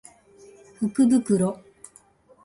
[0.79, 1.61] 福袋